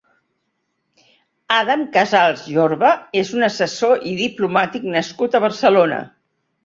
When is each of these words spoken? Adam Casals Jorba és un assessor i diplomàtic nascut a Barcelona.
Adam 1.57 1.83
Casals 1.97 2.47
Jorba 2.55 2.91
és 3.21 3.35
un 3.41 3.49
assessor 3.51 4.03
i 4.13 4.17
diplomàtic 4.25 4.89
nascut 4.97 5.39
a 5.39 5.43
Barcelona. 5.49 6.01